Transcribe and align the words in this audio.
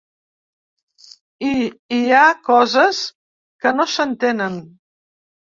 I 1.49 1.51
hi 1.97 1.99
ha 2.13 2.23
coses 2.49 3.03
que 3.67 3.75
no 3.77 3.87
s’entenen. 3.99 4.59